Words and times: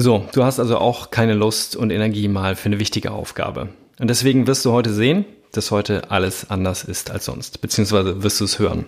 So, 0.00 0.24
du 0.32 0.44
hast 0.44 0.60
also 0.60 0.78
auch 0.78 1.10
keine 1.10 1.34
Lust 1.34 1.74
und 1.74 1.90
Energie 1.90 2.28
mal 2.28 2.54
für 2.54 2.66
eine 2.66 2.78
wichtige 2.78 3.10
Aufgabe. 3.10 3.70
Und 3.98 4.08
deswegen 4.08 4.46
wirst 4.46 4.64
du 4.64 4.70
heute 4.70 4.94
sehen, 4.94 5.24
dass 5.50 5.72
heute 5.72 6.12
alles 6.12 6.48
anders 6.50 6.84
ist 6.84 7.10
als 7.10 7.24
sonst, 7.24 7.60
beziehungsweise 7.60 8.22
wirst 8.22 8.38
du 8.38 8.44
es 8.44 8.60
hören. 8.60 8.84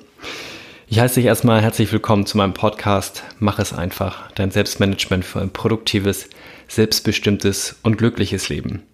Ich 0.86 1.00
heiße 1.00 1.16
dich 1.16 1.24
erstmal 1.24 1.62
herzlich 1.62 1.90
willkommen 1.90 2.26
zu 2.26 2.36
meinem 2.36 2.54
Podcast 2.54 3.24
Mach 3.40 3.58
es 3.58 3.72
einfach, 3.72 4.30
dein 4.36 4.52
Selbstmanagement 4.52 5.24
für 5.24 5.40
ein 5.40 5.50
produktives, 5.50 6.30
selbstbestimmtes 6.68 7.80
und 7.82 7.98
glückliches 7.98 8.48
Leben. 8.48 8.84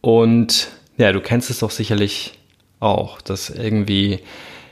Und 0.00 0.66
ja, 0.96 1.12
du 1.12 1.20
kennst 1.20 1.50
es 1.50 1.60
doch 1.60 1.70
sicherlich 1.70 2.32
auch, 2.80 3.20
dass 3.20 3.48
irgendwie 3.48 4.18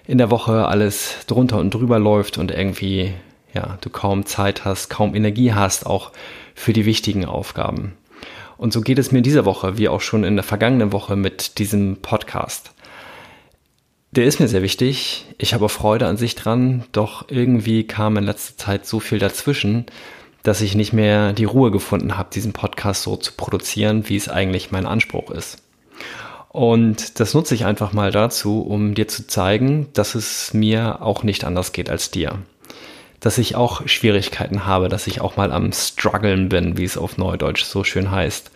in 0.05 0.19
der 0.19 0.33
Woche 0.33 0.67
alles 0.67 1.15
drunter 1.29 1.59
und 1.61 1.73
drüber 1.73 2.01
läuft 2.01 2.39
und 2.39 2.51
irgendwie 2.51 3.15
ja, 3.57 3.79
du 3.81 3.91
kaum 3.91 4.27
Zeit 4.27 4.65
hast, 4.65 4.91
kaum 4.91 5.15
Energie 5.15 5.53
hast, 5.55 5.87
auch 5.87 6.13
für 6.55 6.73
die 6.75 6.85
wichtigen 6.85 7.25
Aufgaben. 7.25 7.95
Und 8.59 8.73
so 8.73 8.83
geht 8.83 8.99
es 8.99 9.13
mir 9.13 9.23
diese 9.23 9.45
Woche, 9.45 9.79
wie 9.79 9.89
auch 9.89 10.03
schon 10.03 10.25
in 10.25 10.37
der 10.37 10.45
vergangenen 10.45 10.93
Woche 10.93 11.17
mit 11.17 11.59
diesem 11.59 11.97
Podcast. 11.97 12.73
Der 14.13 14.25
ist 14.25 14.41
mir 14.41 14.49
sehr 14.49 14.63
wichtig. 14.63 15.27
Ich 15.39 15.55
habe 15.55 15.69
Freude 15.69 16.07
an 16.07 16.17
sich 16.17 16.35
dran, 16.35 16.85
doch 16.93 17.27
irgendwie 17.29 17.85
kam 17.85 18.17
in 18.17 18.25
letzter 18.25 18.57
Zeit 18.57 18.87
so 18.87 19.01
viel 19.01 19.19
dazwischen, 19.19 19.87
dass 20.43 20.61
ich 20.61 20.75
nicht 20.75 20.93
mehr 20.93 21.33
die 21.33 21.45
Ruhe 21.45 21.71
gefunden 21.71 22.17
habe, 22.17 22.31
diesen 22.33 22.53
Podcast 22.53 23.03
so 23.03 23.17
zu 23.17 23.33
produzieren, 23.33 24.09
wie 24.09 24.17
es 24.17 24.29
eigentlich 24.29 24.71
mein 24.71 24.87
Anspruch 24.87 25.31
ist. 25.31 25.63
Und 26.49 27.21
das 27.21 27.35
nutze 27.35 27.55
ich 27.55 27.65
einfach 27.65 27.93
mal 27.93 28.11
dazu, 28.11 28.61
um 28.61 28.95
dir 28.95 29.09
zu 29.09 29.27
zeigen, 29.27 29.89
dass 29.95 30.15
es 30.15 30.55
mir 30.55 31.03
auch 31.03 31.23
nicht 31.23 31.45
anders 31.45 31.73
geht 31.73 31.91
als 31.91 32.11
dir 32.11 32.39
dass 33.27 33.39
ich 33.39 33.57
auch 33.57 33.89
Schwierigkeiten 33.89 34.67
habe, 34.67 34.89
dass 34.89 35.09
ich 35.09 35.21
auch 35.21 35.37
mal 35.37 35.51
am 35.51 35.73
struggeln 35.73 36.49
bin, 36.49 36.79
wie 36.79 36.85
es 36.85 36.97
auf 36.97 37.19
Neudeutsch 37.19 37.65
so 37.65 37.83
schön 37.83 38.13
heißt. 38.13 38.53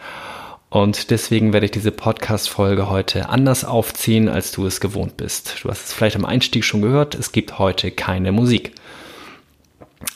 Und 0.69 1.11
deswegen 1.11 1.53
werde 1.53 1.67
ich 1.67 1.73
diese 1.73 1.91
Podcast-Folge 1.91 2.89
heute 2.89 3.31
anders 3.31 3.65
aufziehen, 3.65 4.29
als 4.29 4.53
du 4.53 4.65
es 4.67 4.81
gewohnt 4.81 5.17
bist. 5.17 5.57
Du 5.65 5.71
hast 5.71 5.87
es 5.87 5.93
vielleicht 5.93 6.15
am 6.15 6.25
Einstieg 6.25 6.65
schon 6.65 6.83
gehört, 6.83 7.17
es 7.17 7.33
gibt 7.33 7.59
heute 7.59 7.91
keine 7.91 8.31
Musik. 8.31 8.71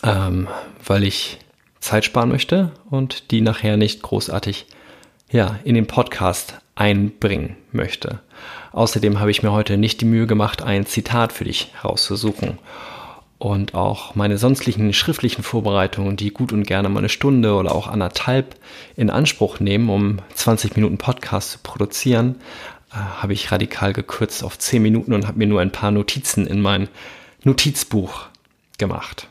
Ähm, 0.05 0.47
weil 0.87 1.03
ich 1.03 1.41
Zeit 1.81 2.05
sparen 2.05 2.29
möchte 2.29 2.71
und 2.89 3.33
die 3.33 3.41
nachher 3.41 3.77
nicht 3.77 4.03
großartig 4.03 4.67
ja, 5.33 5.59
in 5.65 5.75
den 5.75 5.89
Podcast 5.89 6.59
einbringen 6.77 7.57
möchte. 7.73 8.21
Außerdem 8.71 9.19
habe 9.19 9.33
ich 9.33 9.43
mir 9.43 9.51
heute 9.51 9.79
nicht 9.79 10.01
die 10.01 10.07
Mühe 10.07 10.29
gemacht, 10.29 10.63
ein 10.63 10.87
Zitat 10.87 11.33
für 11.33 11.43
dich 11.43 11.73
herauszusuchen 11.83 12.61
und 13.45 13.75
auch 13.75 14.15
meine 14.15 14.39
sonstigen 14.39 14.95
schriftlichen 14.95 15.43
Vorbereitungen, 15.43 16.17
die 16.17 16.31
gut 16.31 16.51
und 16.51 16.67
gerne 16.67 16.89
mal 16.89 17.01
eine 17.01 17.11
Stunde 17.11 17.57
oder 17.57 17.75
auch 17.75 17.89
anderthalb 17.89 18.57
in 18.97 19.11
Anspruch 19.11 19.61
nehmen, 19.61 19.91
um 19.91 20.21
20 20.35 20.77
Minuten 20.77 20.97
Podcast 20.97 21.51
zu 21.51 21.59
produzieren, 21.63 22.37
äh, 22.91 22.95
habe 22.95 23.35
ich 23.35 23.53
radikal 23.53 23.93
gekürzt 23.93 24.43
auf 24.43 24.59
10 24.59 24.81
Minuten 24.81 25.13
und 25.13 25.27
habe 25.27 25.37
mir 25.37 25.47
nur 25.47 25.61
ein 25.61 25.73
paar 25.73 25.91
Notizen 25.91 26.47
in 26.47 26.63
mein 26.63 26.89
Notizbuch 27.43 28.29
gemacht. 28.79 29.29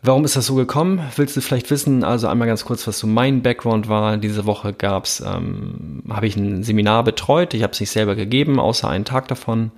Warum 0.00 0.24
ist 0.24 0.36
das 0.36 0.46
so 0.46 0.54
gekommen? 0.54 1.02
Willst 1.16 1.36
du 1.36 1.42
vielleicht 1.42 1.70
wissen? 1.70 2.02
Also 2.02 2.28
einmal 2.28 2.48
ganz 2.48 2.64
kurz, 2.64 2.86
was 2.86 2.98
so 2.98 3.06
mein 3.06 3.42
Background 3.42 3.90
war. 3.90 4.16
Diese 4.16 4.46
Woche 4.46 4.72
gab's, 4.72 5.20
ähm, 5.20 6.02
habe 6.08 6.26
ich 6.26 6.36
ein 6.36 6.62
Seminar 6.62 7.04
betreut. 7.04 7.52
Ich 7.52 7.62
habe 7.62 7.74
es 7.74 7.80
nicht 7.80 7.90
selber 7.90 8.14
gegeben, 8.14 8.58
außer 8.58 8.88
einen 8.88 9.04
Tag 9.04 9.28
davon. 9.28 9.70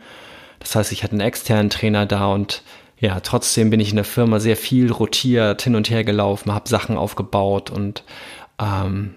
Das 0.61 0.75
heißt, 0.75 0.93
ich 0.93 1.03
hatte 1.03 1.13
einen 1.13 1.21
externen 1.21 1.71
Trainer 1.71 2.07
da 2.07 2.27
und 2.27 2.63
ja, 3.01 3.21
trotzdem 3.21 3.71
bin 3.71 3.81
ich 3.81 3.91
in 3.91 3.97
der 3.97 4.05
Firma 4.05 4.41
sehr 4.41 4.57
viel 4.57 4.91
rotiert, 4.91 5.63
hin 5.63 5.77
und 5.77 5.89
her 5.89 6.03
gelaufen, 6.05 6.53
habe 6.53 6.69
Sachen 6.69 6.97
aufgebaut 6.97 7.71
und 7.71 8.03
ähm, 8.59 9.15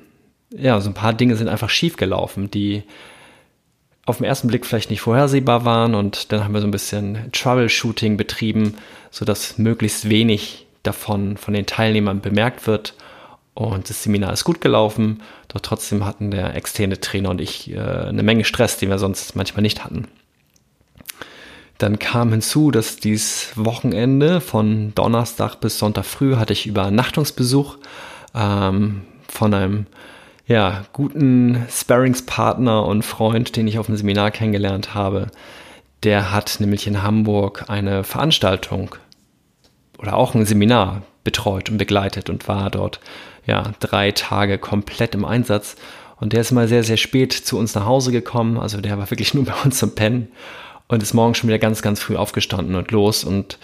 ja, 0.52 0.80
so 0.82 0.90
ein 0.90 0.94
paar 0.94 1.14
Dinge 1.14 1.36
sind 1.36 1.48
einfach 1.48 1.70
schief 1.70 1.98
gelaufen, 1.98 2.52
die 2.52 2.84
auf 4.06 4.18
den 4.18 4.26
ersten 4.26 4.48
Blick 4.48 4.66
vielleicht 4.66 4.90
nicht 4.90 5.02
vorhersehbar 5.02 5.66
waren 5.66 5.96
und 5.96 6.32
dann 6.32 6.44
haben 6.44 6.54
wir 6.54 6.62
so 6.62 6.68
ein 6.68 6.72
bisschen 6.72 7.32
Troubleshooting 7.32 8.18
betrieben, 8.18 8.76
sodass 9.10 9.58
möglichst 9.58 10.10
wenig 10.10 10.68
davon 10.84 11.38
von 11.38 11.54
den 11.54 11.66
Teilnehmern 11.66 12.22
bemerkt 12.22 12.68
wird 12.68 12.94
und 13.54 13.90
das 13.90 14.04
Seminar 14.04 14.34
ist 14.34 14.44
gut 14.44 14.62
gelaufen, 14.62 15.22
doch 15.48 15.60
trotzdem 15.60 16.06
hatten 16.06 16.32
der 16.32 16.56
externe 16.56 17.00
Trainer 17.00 17.30
und 17.30 17.42
ich 17.42 17.72
äh, 17.72 17.80
eine 17.80 18.24
Menge 18.24 18.44
Stress, 18.44 18.78
den 18.78 18.90
wir 18.90 19.00
sonst 19.00 19.36
manchmal 19.36 19.62
nicht 19.62 19.84
hatten. 19.84 20.08
Dann 21.82 21.98
kam 21.98 22.30
hinzu, 22.30 22.70
dass 22.70 22.98
dies 22.98 23.54
Wochenende 23.56 24.40
von 24.40 24.94
Donnerstag 24.94 25.56
bis 25.56 25.80
Sonntag 25.80 26.06
früh 26.06 26.36
hatte 26.36 26.54
ich 26.54 26.68
Übernachtungsbesuch 26.68 27.78
ähm, 28.36 29.02
von 29.28 29.52
einem 29.52 29.88
ja, 30.46 30.86
guten 30.94 31.66
Sparringspartner 31.72 32.86
und 32.86 33.02
Freund, 33.02 33.56
den 33.56 33.68
ich 33.68 33.80
auf 33.80 33.88
dem 33.88 33.98
Seminar 33.98 34.30
kennengelernt 34.30 34.94
habe. 34.94 35.32
Der 36.04 36.32
hat 36.32 36.58
nämlich 36.60 36.86
in 36.86 37.02
Hamburg 37.02 37.66
eine 37.68 38.04
Veranstaltung 38.04 38.94
oder 39.98 40.18
auch 40.18 40.36
ein 40.36 40.46
Seminar 40.46 41.02
betreut 41.24 41.72
und 41.72 41.80
begleitet 41.80 42.30
und 42.30 42.48
war 42.48 42.70
dort 42.70 43.00
ja 43.48 43.72
drei 43.80 44.12
Tage 44.12 44.60
komplett 44.60 45.16
im 45.16 45.26
Einsatz. 45.26 45.78
Und 46.20 46.34
der 46.34 46.42
ist 46.42 46.52
mal 46.52 46.68
sehr, 46.68 46.84
sehr 46.84 46.98
spät 46.98 47.34
zu 47.34 47.58
uns 47.58 47.74
nach 47.74 47.88
Hause 47.88 48.12
gekommen. 48.12 48.60
Also 48.60 48.82
der 48.82 49.00
war 49.00 49.10
wirklich 49.10 49.34
nur 49.34 49.46
bei 49.46 49.56
uns 49.64 49.80
zum 49.80 49.96
Pennen 49.96 50.28
und 50.92 51.02
ist 51.02 51.14
morgen 51.14 51.34
schon 51.34 51.48
wieder 51.48 51.58
ganz, 51.58 51.82
ganz 51.82 52.02
früh 52.02 52.18
aufgestanden 52.18 52.76
und 52.76 52.92
los. 52.92 53.24
Und 53.24 53.58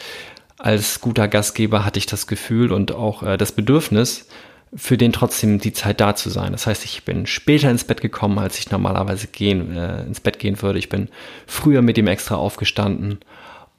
als 0.58 1.02
guter 1.02 1.28
Gastgeber 1.28 1.84
hatte 1.84 2.00
ich 2.00 2.06
das 2.06 2.26
Gefühl 2.26 2.72
und 2.72 2.94
auch 2.94 3.22
äh, 3.22 3.38
das 3.38 3.52
Bedürfnis, 3.52 4.28
für 4.74 4.98
den 4.98 5.14
trotzdem 5.14 5.60
die 5.60 5.74
Zeit 5.74 6.00
da 6.00 6.16
zu 6.16 6.30
sein. 6.30 6.54
Das 6.54 6.68
heißt, 6.68 6.86
ich 6.86 7.04
bin 7.04 7.26
später 7.26 7.70
ins 7.70 7.84
Bett 7.84 8.02
gekommen, 8.02 8.40
als 8.40 8.60
ich 8.60 8.72
normalerweise 8.72 9.28
gehen, 9.28 9.76
äh, 9.76 10.04
ins 10.04 10.22
Bett 10.22 10.40
gehen 10.40 10.62
würde. 10.62 10.80
Ich 10.80 10.90
bin 10.90 11.10
früher 11.46 11.82
mit 11.82 11.98
ihm 11.98 12.08
extra 12.08 12.36
aufgestanden. 12.36 13.20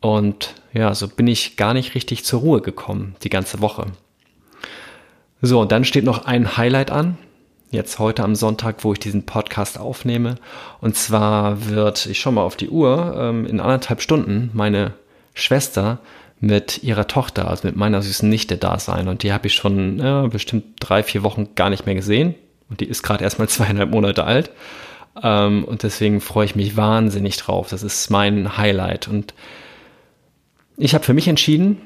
Und 0.00 0.54
ja, 0.75 0.94
so 0.94 1.08
bin 1.08 1.26
ich 1.26 1.56
gar 1.56 1.72
nicht 1.72 1.94
richtig 1.94 2.25
zur 2.25 2.41
Ruhe 2.41 2.60
gekommen, 2.60 3.16
die 3.22 3.31
ganze 3.31 3.60
Woche. 3.60 3.87
So, 5.41 5.60
und 5.60 5.72
dann 5.72 5.84
steht 5.84 6.04
noch 6.04 6.26
ein 6.26 6.56
Highlight 6.58 6.91
an 6.91 7.16
jetzt 7.70 7.98
heute 7.98 8.24
am 8.24 8.34
Sonntag, 8.34 8.84
wo 8.84 8.92
ich 8.92 8.98
diesen 8.98 9.26
Podcast 9.26 9.78
aufnehme. 9.78 10.36
Und 10.80 10.96
zwar 10.96 11.66
wird, 11.66 12.06
ich 12.06 12.20
schau 12.20 12.32
mal 12.32 12.42
auf 12.42 12.56
die 12.56 12.70
Uhr, 12.70 13.16
ähm, 13.18 13.46
in 13.46 13.60
anderthalb 13.60 14.00
Stunden 14.00 14.50
meine 14.54 14.94
Schwester 15.34 15.98
mit 16.40 16.82
ihrer 16.82 17.08
Tochter, 17.08 17.48
also 17.48 17.66
mit 17.66 17.76
meiner 17.76 18.00
süßen 18.00 18.28
Nichte 18.28 18.56
da 18.56 18.78
sein. 18.78 19.08
Und 19.08 19.22
die 19.22 19.32
habe 19.32 19.48
ich 19.48 19.54
schon 19.54 19.98
ja, 19.98 20.26
bestimmt 20.26 20.64
drei, 20.80 21.02
vier 21.02 21.22
Wochen 21.22 21.54
gar 21.54 21.68
nicht 21.70 21.84
mehr 21.84 21.94
gesehen. 21.94 22.34
Und 22.70 22.80
die 22.80 22.86
ist 22.86 23.02
gerade 23.02 23.24
erst 23.24 23.38
mal 23.38 23.48
zweieinhalb 23.48 23.90
Monate 23.90 24.24
alt. 24.24 24.50
Ähm, 25.22 25.64
und 25.64 25.82
deswegen 25.82 26.20
freue 26.20 26.46
ich 26.46 26.56
mich 26.56 26.76
wahnsinnig 26.76 27.36
drauf. 27.36 27.68
Das 27.68 27.82
ist 27.82 28.10
mein 28.10 28.56
Highlight. 28.56 29.08
Und 29.08 29.34
ich 30.76 30.94
habe 30.94 31.04
für 31.04 31.14
mich 31.14 31.28
entschieden, 31.28 31.80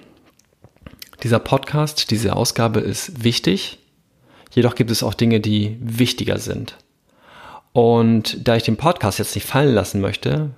dieser 1.22 1.38
Podcast, 1.38 2.10
diese 2.10 2.36
Ausgabe 2.36 2.80
ist 2.80 3.24
wichtig 3.24 3.78
Jedoch 4.52 4.74
gibt 4.74 4.90
es 4.90 5.02
auch 5.02 5.14
Dinge, 5.14 5.40
die 5.40 5.76
wichtiger 5.80 6.38
sind. 6.38 6.76
Und 7.72 8.46
da 8.46 8.56
ich 8.56 8.62
den 8.64 8.76
Podcast 8.76 9.18
jetzt 9.18 9.34
nicht 9.34 9.46
fallen 9.46 9.74
lassen 9.74 10.00
möchte, 10.00 10.50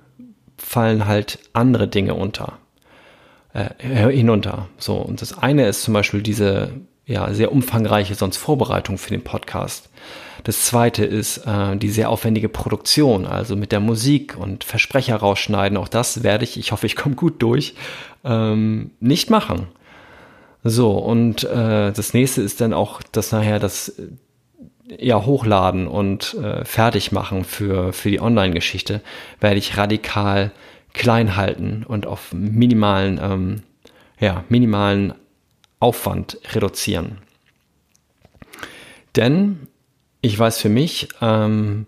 fallen 0.57 1.05
halt 1.05 1.39
andere 1.53 1.87
Dinge 1.87 2.13
unter, 2.13 2.59
äh, 3.53 3.69
hinunter. 4.11 4.67
So 4.77 4.95
und 4.97 5.21
das 5.21 5.37
eine 5.37 5.67
ist 5.67 5.83
zum 5.83 5.93
Beispiel 5.93 6.21
diese 6.21 6.71
ja 7.05 7.33
sehr 7.33 7.51
umfangreiche 7.51 8.15
sonst 8.15 8.37
Vorbereitung 8.37 8.97
für 8.97 9.11
den 9.11 9.23
Podcast. 9.23 9.89
Das 10.43 10.65
zweite 10.65 11.05
ist 11.05 11.37
äh, 11.45 11.77
die 11.77 11.89
sehr 11.89 12.09
aufwendige 12.09 12.49
Produktion, 12.49 13.25
also 13.25 13.55
mit 13.55 13.71
der 13.71 13.79
Musik 13.79 14.35
und 14.37 14.63
Versprecher 14.63 15.15
rausschneiden. 15.15 15.77
Auch 15.77 15.87
das 15.87 16.23
werde 16.23 16.43
ich, 16.43 16.57
ich 16.57 16.71
hoffe, 16.71 16.85
ich 16.85 16.95
komme 16.95 17.15
gut 17.15 17.41
durch, 17.41 17.75
ähm, 18.23 18.91
nicht 18.99 19.29
machen. 19.29 19.67
So, 20.67 20.93
und 20.93 21.43
äh, 21.43 21.91
das 21.91 22.15
nächste 22.15 22.41
ist 22.41 22.59
dann 22.59 22.73
auch 22.73 23.03
das 23.11 23.31
nachher 23.31 23.59
das 23.59 23.89
äh, 23.89 24.07
ja, 24.99 25.23
hochladen 25.23 25.85
und 25.85 26.33
äh, 26.33 26.65
fertig 26.65 27.11
machen 27.11 27.43
für, 27.43 27.93
für 27.93 28.09
die 28.09 28.19
Online-Geschichte, 28.19 29.01
werde 29.39 29.57
ich 29.57 29.77
radikal 29.77 30.51
klein 30.91 31.35
halten 31.35 31.85
und 31.87 32.07
auf 32.07 32.33
minimalen, 32.33 33.19
ähm, 33.21 33.61
ja, 34.19 34.43
minimalen 34.49 35.13
Aufwand 35.79 36.39
reduzieren. 36.55 37.19
Denn 39.15 39.67
ich 40.21 40.37
weiß 40.37 40.59
für 40.59 40.69
mich, 40.69 41.09
ähm, 41.21 41.85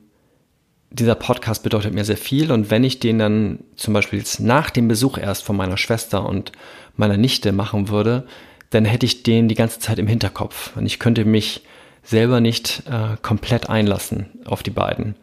dieser 0.91 1.15
Podcast 1.15 1.63
bedeutet 1.63 1.95
mir 1.95 2.06
sehr 2.06 2.15
viel 2.15 2.51
und 2.51 2.69
wenn 2.69 2.83
ich 2.83 3.00
den 3.00 3.18
dann 3.18 3.63
zum 3.75 3.95
Beispiel 3.95 4.19
jetzt 4.19 4.39
nach 4.39 4.69
dem 4.69 4.88
Besuch 4.88 5.18
erst 5.18 5.44
von 5.44 5.57
meiner 5.57 5.77
Schwester 5.77 6.29
und 6.29 6.51
meiner 6.95 7.18
Nichte 7.18 7.51
machen 7.51 7.89
würde, 7.89 8.27
dann 8.69 8.85
hätte 8.85 9.05
ich 9.05 9.23
den 9.23 9.47
die 9.47 9.55
ganze 9.55 9.79
Zeit 9.79 9.99
im 9.99 10.07
Hinterkopf 10.07 10.75
und 10.75 10.85
ich 10.85 10.99
könnte 10.99 11.25
mich 11.25 11.61
selber 12.03 12.39
nicht 12.39 12.83
äh, 12.89 13.17
komplett 13.21 13.69
einlassen 13.69 14.27
auf 14.45 14.63
die 14.63 14.71
beiden. 14.71 15.15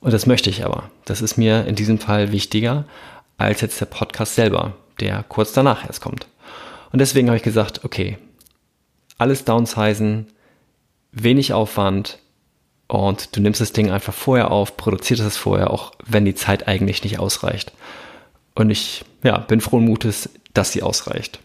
Und 0.00 0.12
das 0.12 0.26
möchte 0.26 0.50
ich 0.50 0.64
aber. 0.64 0.90
Das 1.04 1.22
ist 1.22 1.36
mir 1.36 1.66
in 1.66 1.76
diesem 1.76 1.98
Fall 1.98 2.32
wichtiger 2.32 2.84
als 3.38 3.60
jetzt 3.60 3.80
der 3.80 3.86
Podcast 3.86 4.34
selber, 4.34 4.74
der 5.00 5.24
kurz 5.28 5.52
danach 5.52 5.86
erst 5.86 6.00
kommt. 6.00 6.26
Und 6.92 6.98
deswegen 6.98 7.28
habe 7.28 7.36
ich 7.36 7.42
gesagt, 7.42 7.84
okay, 7.84 8.18
alles 9.18 9.44
downsizen, 9.44 10.26
wenig 11.12 11.52
Aufwand 11.52 12.18
und 12.86 13.34
du 13.34 13.40
nimmst 13.40 13.60
das 13.60 13.72
Ding 13.72 13.90
einfach 13.90 14.14
vorher 14.14 14.50
auf, 14.50 14.76
produzierst 14.76 15.22
es 15.22 15.36
vorher, 15.36 15.70
auch 15.70 15.92
wenn 16.04 16.24
die 16.24 16.34
Zeit 16.34 16.68
eigentlich 16.68 17.02
nicht 17.02 17.18
ausreicht. 17.18 17.72
Und 18.54 18.70
ich 18.70 19.04
ja, 19.22 19.38
bin 19.38 19.60
frohen 19.60 19.84
Mutes, 19.84 20.30
dass 20.52 20.72
sie 20.72 20.82
ausreicht. 20.82 21.40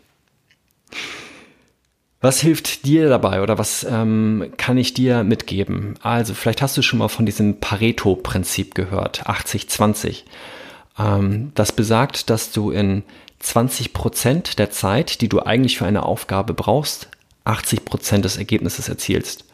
Was 2.22 2.42
hilft 2.42 2.86
dir 2.86 3.08
dabei 3.08 3.42
oder 3.42 3.58
was 3.58 3.86
ähm, 3.90 4.52
kann 4.58 4.78
ich 4.78 4.94
dir 4.94 5.24
mitgeben? 5.24 5.96
Also 6.02 6.34
vielleicht 6.34 6.62
hast 6.62 6.76
du 6.76 6.82
schon 6.82 7.00
mal 7.00 7.08
von 7.08 7.26
diesem 7.26 7.62
Pareto-Prinzip 7.62 8.76
gehört, 8.76 9.26
80-20. 9.26 10.24
Ähm, 11.00 11.54
das 11.56 11.72
besagt, 11.72 12.30
dass 12.30 12.52
du 12.52 12.72
in 12.72 13.04
20 13.40 13.94
Prozent 13.94 14.60
der 14.60 14.70
Zeit, 14.70 15.22
die 15.22 15.30
du 15.30 15.40
eigentlich 15.40 15.78
für 15.78 15.86
eine 15.86 16.04
Aufgabe 16.04 16.54
brauchst, 16.54 17.08
80 17.46 17.86
Prozent 17.86 18.26
des 18.26 18.36
Ergebnisses 18.36 18.90
erzielst. 18.90 19.46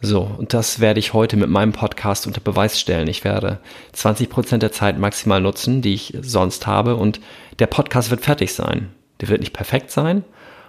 So, 0.00 0.20
und 0.22 0.54
das 0.54 0.78
werde 0.78 1.00
ich 1.00 1.12
heute 1.12 1.36
mit 1.36 1.48
meinem 1.48 1.72
Podcast 1.72 2.28
unter 2.28 2.40
Beweis 2.40 2.78
stellen. 2.78 3.08
Ich 3.08 3.24
werde 3.24 3.58
20 3.94 4.30
Prozent 4.30 4.62
der 4.62 4.70
Zeit 4.70 4.96
maximal 4.96 5.40
nutzen, 5.40 5.82
die 5.82 5.94
ich 5.94 6.16
sonst 6.20 6.68
habe, 6.68 6.94
und 6.94 7.20
der 7.58 7.66
Podcast 7.66 8.10
wird 8.10 8.20
fertig 8.20 8.54
sein. 8.54 8.90
Der 9.20 9.28
wird 9.28 9.40
nicht 9.40 9.54
perfekt 9.54 9.90
sein. 9.90 10.22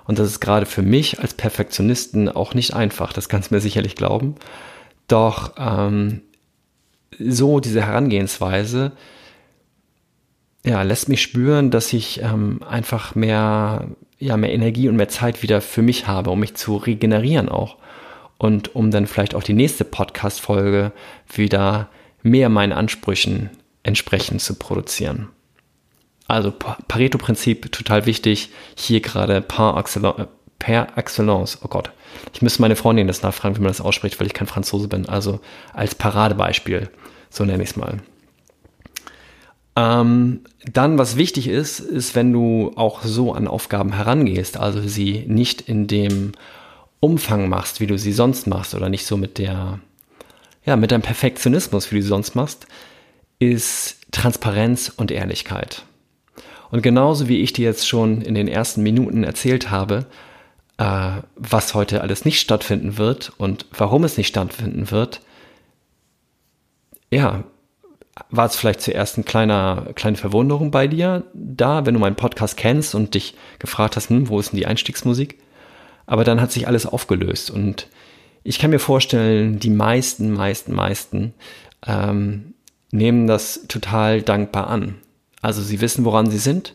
Und 0.08 0.20
das 0.20 0.28
ist 0.28 0.40
gerade 0.40 0.66
für 0.66 0.82
mich 0.82 1.20
als 1.20 1.34
Perfektionisten 1.34 2.30
auch 2.30 2.54
nicht 2.54 2.74
einfach. 2.74 3.14
Das 3.14 3.30
kannst 3.30 3.52
du 3.52 3.56
mir 3.56 3.62
sicherlich 3.62 3.96
glauben. 3.96 4.36
Doch 5.08 5.54
ähm, 5.58 6.22
so 7.20 7.60
diese 7.60 7.86
Herangehensweise 7.86 8.94
ja, 10.66 10.82
lässt 10.82 11.08
mich 11.08 11.22
spüren, 11.22 11.72
dass 11.72 11.94
ich 11.94 12.22
ähm, 12.22 12.62
einfach 12.68 13.16
mehr, 13.16 13.88
ja, 14.20 14.38
mehr 14.38 14.52
Energie 14.52 14.90
und 14.90 14.96
mehr 14.96 15.10
Zeit 15.10 15.44
wieder 15.44 15.62
für 15.62 15.82
mich 15.82 16.08
habe, 16.08 16.30
um 16.30 16.40
mich 16.40 16.56
zu 16.56 16.76
regenerieren 16.78 17.50
auch. 17.50 17.78
Und 18.38 18.76
um 18.76 18.92
dann 18.92 19.08
vielleicht 19.08 19.34
auch 19.34 19.44
die 19.44 19.54
nächste 19.54 19.84
Podcast-Folge 19.84 20.92
wieder 21.34 21.90
mehr 22.22 22.50
meinen 22.50 22.74
Ansprüchen 22.74 23.50
entsprechend 23.84 24.42
zu 24.42 24.56
produzieren. 24.56 25.30
Also 26.28 26.52
Pareto-Prinzip 26.52 27.72
total 27.72 28.06
wichtig. 28.06 28.50
Hier 28.76 29.02
gerade 29.02 29.42
par 29.42 29.78
excellence, 29.78 30.28
per 30.60 30.98
excellence. 30.98 31.60
Oh 31.64 31.68
Gott. 31.68 31.92
Ich 32.34 32.42
müsste 32.42 32.62
meine 32.62 32.76
Freundin 32.76 33.08
das 33.08 33.22
nachfragen, 33.22 33.56
wie 33.56 33.62
man 33.62 33.70
das 33.70 33.82
ausspricht, 33.82 34.20
weil 34.20 34.28
ich 34.28 34.34
kein 34.34 34.48
Franzose 34.48 34.88
bin. 34.88 35.08
Also 35.08 35.40
als 35.74 35.96
Paradebeispiel. 35.96 36.90
So 37.30 37.46
nenne 37.46 37.64
ich 37.64 37.70
es 37.70 37.76
mal. 37.76 38.00
Ähm, 39.78 40.42
dann, 40.66 40.98
was 40.98 41.18
wichtig 41.18 41.48
ist, 41.48 41.80
ist, 41.80 42.16
wenn 42.16 42.34
du 42.34 42.74
auch 42.76 43.04
so 43.04 43.34
an 43.34 43.48
Aufgaben 43.48 43.94
herangehst, 43.94 44.58
also 44.58 44.82
sie 44.82 45.24
nicht 45.28 45.62
in 45.62 45.86
dem 45.86 46.32
Umfang 47.00 47.48
machst, 47.48 47.80
wie 47.80 47.86
du 47.86 47.98
sie 47.98 48.12
sonst 48.12 48.48
machst, 48.48 48.74
oder 48.74 48.90
nicht 48.90 49.06
so 49.06 49.18
mit 49.18 49.38
der, 49.38 49.80
ja, 50.66 50.76
mit 50.76 50.92
deinem 50.92 51.04
Perfektionismus, 51.04 51.92
wie 51.92 51.98
du 51.98 52.02
sie 52.02 52.08
sonst 52.08 52.34
machst, 52.34 52.66
ist 53.38 53.98
Transparenz 54.12 54.92
und 54.98 55.12
Ehrlichkeit. 55.12 55.84
Und 56.72 56.82
genauso 56.82 57.28
wie 57.28 57.42
ich 57.42 57.54
dir 57.54 57.66
jetzt 57.66 57.88
schon 57.88 58.22
in 58.22 58.36
den 58.36 58.48
ersten 58.48 58.84
Minuten 58.84 59.24
erzählt 59.24 59.70
habe, 59.72 60.06
äh, 60.78 61.22
was 61.36 61.74
heute 61.74 62.02
alles 62.02 62.26
nicht 62.26 62.40
stattfinden 62.40 62.98
wird 62.98 63.34
und 63.38 63.66
warum 63.72 64.04
es 64.04 64.18
nicht 64.18 64.28
stattfinden 64.28 64.92
wird, 64.92 65.22
ja, 67.10 67.44
war 68.30 68.46
es 68.48 68.56
vielleicht 68.56 68.82
zuerst 68.82 69.16
eine 69.18 69.24
kleine, 69.24 69.92
kleine 69.96 70.18
Verwunderung 70.18 70.72
bei 70.72 70.88
dir 70.88 71.24
da, 71.34 71.86
wenn 71.86 71.94
du 71.94 72.00
meinen 72.00 72.16
Podcast 72.16 72.58
kennst 72.58 72.96
und 72.96 73.14
dich 73.14 73.36
gefragt 73.60 73.96
hast, 73.96 74.10
hm, 74.10 74.30
wo 74.30 74.40
ist 74.40 74.52
denn 74.52 74.58
die 74.58 74.66
Einstiegsmusik? 74.66 75.40
Aber 76.06 76.24
dann 76.24 76.42
hat 76.42 76.52
sich 76.52 76.68
alles 76.68 76.86
aufgelöst 76.86 77.52
und 77.52 77.88
ich 78.44 78.60
kann 78.60 78.70
mir 78.70 78.80
vorstellen, 78.80 79.60
die 79.60 79.70
meisten, 79.70 80.32
meisten, 80.32 80.74
meisten 80.74 81.34
ähm, 81.86 82.54
nehmen 82.92 83.28
das 83.28 83.68
total 83.68 84.22
dankbar 84.22 84.68
an. 84.68 84.96
Also 85.42 85.62
sie 85.62 85.82
wissen, 85.82 86.06
woran 86.06 86.30
sie 86.30 86.40
sind. 86.40 86.74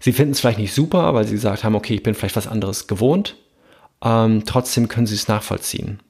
Sie 0.00 0.12
finden 0.12 0.32
es 0.32 0.40
vielleicht 0.40 0.58
nicht 0.58 0.74
super, 0.74 1.14
weil 1.14 1.26
sie 1.26 1.34
gesagt 1.34 1.64
haben, 1.64 1.74
okay, 1.74 1.94
ich 1.94 2.02
bin 2.02 2.14
vielleicht 2.14 2.36
was 2.36 2.46
anderes 2.46 2.86
gewohnt. 2.86 3.36
Ähm, 4.02 4.44
trotzdem 4.44 4.88
können 4.88 5.06
sie 5.06 5.14
es 5.14 5.28
nachvollziehen. 5.28 6.00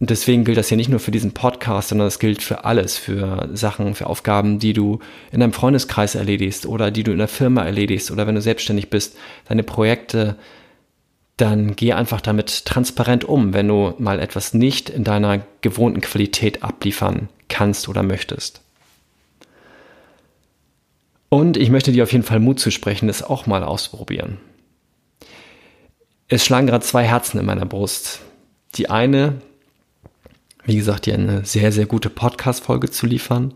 Und 0.00 0.08
deswegen 0.08 0.44
gilt 0.44 0.56
das 0.56 0.68
hier 0.68 0.78
nicht 0.78 0.88
nur 0.88 0.98
für 0.98 1.10
diesen 1.10 1.32
Podcast, 1.32 1.90
sondern 1.90 2.08
es 2.08 2.18
gilt 2.18 2.42
für 2.42 2.64
alles, 2.64 2.96
für 2.96 3.50
Sachen, 3.52 3.94
für 3.94 4.06
Aufgaben, 4.06 4.58
die 4.58 4.72
du 4.72 4.98
in 5.30 5.40
deinem 5.40 5.52
Freundeskreis 5.52 6.14
erledigst 6.14 6.64
oder 6.64 6.90
die 6.90 7.02
du 7.02 7.12
in 7.12 7.18
der 7.18 7.28
Firma 7.28 7.62
erledigst 7.62 8.10
oder 8.10 8.26
wenn 8.26 8.34
du 8.34 8.40
selbstständig 8.40 8.88
bist, 8.88 9.16
deine 9.46 9.62
Projekte, 9.62 10.36
dann 11.36 11.76
geh 11.76 11.92
einfach 11.92 12.22
damit 12.22 12.64
transparent 12.64 13.24
um, 13.24 13.52
wenn 13.52 13.68
du 13.68 13.94
mal 13.98 14.20
etwas 14.20 14.54
nicht 14.54 14.88
in 14.88 15.04
deiner 15.04 15.42
gewohnten 15.60 16.00
Qualität 16.00 16.62
abliefern 16.62 17.28
kannst 17.48 17.86
oder 17.88 18.02
möchtest. 18.02 18.62
Und 21.30 21.56
ich 21.56 21.70
möchte 21.70 21.92
dir 21.92 22.02
auf 22.02 22.12
jeden 22.12 22.24
Fall 22.24 22.40
Mut 22.40 22.60
zusprechen, 22.60 23.06
das 23.06 23.22
auch 23.22 23.46
mal 23.46 23.64
auszuprobieren. 23.64 24.36
Es 26.28 26.44
schlagen 26.44 26.66
gerade 26.66 26.84
zwei 26.84 27.04
Herzen 27.04 27.40
in 27.40 27.46
meiner 27.46 27.66
Brust. 27.66 28.20
Die 28.74 28.90
eine 28.90 29.40
wie 30.64 30.76
gesagt, 30.76 31.06
dir 31.06 31.14
eine 31.14 31.44
sehr, 31.44 31.72
sehr 31.72 31.86
gute 31.86 32.10
Podcast-Folge 32.10 32.90
zu 32.90 33.06
liefern. 33.06 33.54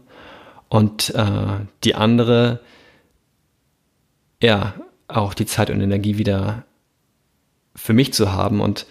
Und 0.69 1.15
äh, 1.15 1.61
die 1.85 1.94
andere, 1.94 2.61
ja, 4.43 4.75
auch 5.06 5.35
die 5.35 5.47
Zeit 5.47 5.71
und 5.71 5.81
Energie 5.81 6.19
wieder 6.19 6.65
für 7.76 7.93
mich 7.93 8.12
zu 8.12 8.32
haben 8.32 8.61
und 8.61 8.87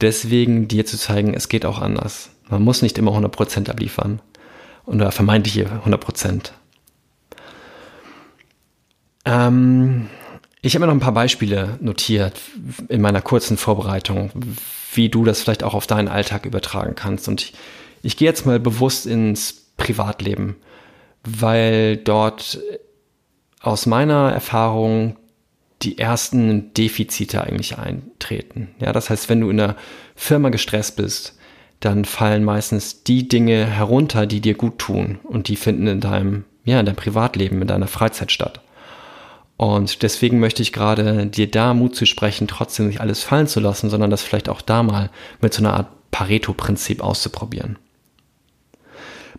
deswegen 0.00 0.68
dir 0.68 0.86
zu 0.86 0.96
zeigen, 0.96 1.34
es 1.34 1.48
geht 1.48 1.66
auch 1.66 1.80
anders. 1.80 2.30
Man 2.48 2.62
muss 2.62 2.82
nicht 2.82 2.96
immer 2.98 3.12
100% 3.12 3.68
abliefern 3.68 4.20
oder 4.84 5.10
vermeintliche 5.10 5.82
100%. 5.84 6.52
Ähm, 9.26 10.08
ich 10.62 10.74
habe 10.74 10.80
mir 10.80 10.86
noch 10.86 10.96
ein 10.96 11.00
paar 11.00 11.12
Beispiele 11.12 11.76
notiert 11.80 12.40
in 12.88 13.02
meiner 13.02 13.20
kurzen 13.20 13.56
Vorbereitung, 13.56 14.30
wie 14.94 15.08
du 15.10 15.24
das 15.24 15.42
vielleicht 15.42 15.62
auch 15.62 15.74
auf 15.74 15.86
deinen 15.86 16.08
Alltag 16.08 16.46
übertragen 16.46 16.94
kannst. 16.94 17.28
Und 17.28 17.42
ich, 17.42 17.52
ich 18.02 18.16
gehe 18.16 18.26
jetzt 18.26 18.46
mal 18.46 18.58
bewusst 18.58 19.06
ins 19.06 19.66
Privatleben, 19.76 20.56
weil 21.24 21.98
dort 21.98 22.58
aus 23.60 23.86
meiner 23.86 24.32
Erfahrung 24.32 25.16
die 25.82 25.98
ersten 25.98 26.72
Defizite 26.72 27.42
eigentlich 27.42 27.76
eintreten. 27.76 28.68
Ja, 28.80 28.92
das 28.92 29.10
heißt, 29.10 29.28
wenn 29.28 29.42
du 29.42 29.50
in 29.50 29.58
der 29.58 29.76
Firma 30.14 30.48
gestresst 30.48 30.96
bist, 30.96 31.36
dann 31.80 32.06
fallen 32.06 32.42
meistens 32.42 33.02
die 33.02 33.28
Dinge 33.28 33.66
herunter, 33.66 34.26
die 34.26 34.40
dir 34.40 34.54
gut 34.54 34.78
tun 34.78 35.18
und 35.24 35.48
die 35.48 35.56
finden 35.56 35.86
in 35.86 36.00
deinem, 36.00 36.44
ja, 36.64 36.80
in 36.80 36.86
deinem 36.86 36.96
Privatleben, 36.96 37.60
in 37.60 37.68
deiner 37.68 37.88
Freizeit 37.88 38.32
statt. 38.32 38.62
Und 39.56 40.02
deswegen 40.02 40.38
möchte 40.38 40.62
ich 40.62 40.72
gerade 40.72 41.26
dir 41.26 41.50
da 41.50 41.72
Mut 41.72 41.96
zu 41.96 42.04
sprechen, 42.04 42.46
trotzdem 42.46 42.88
nicht 42.88 43.00
alles 43.00 43.22
fallen 43.22 43.46
zu 43.46 43.60
lassen, 43.60 43.88
sondern 43.88 44.10
das 44.10 44.22
vielleicht 44.22 44.48
auch 44.48 44.60
da 44.60 44.82
mal 44.82 45.10
mit 45.40 45.54
so 45.54 45.62
einer 45.62 45.74
Art 45.74 46.10
Pareto-Prinzip 46.10 47.02
auszuprobieren. 47.02 47.78